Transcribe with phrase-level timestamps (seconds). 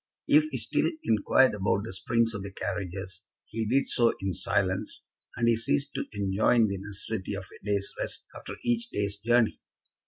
[0.27, 5.03] If he still inquired about the springs of the carriages, he did so in silence,
[5.35, 9.59] and he ceased to enjoin the necessity of a day's rest after each day's journey.